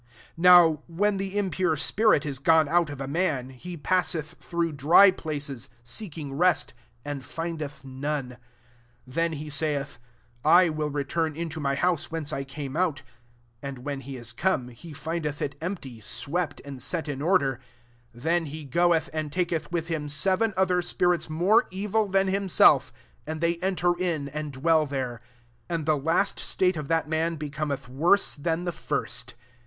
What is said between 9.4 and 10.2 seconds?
ssuth,'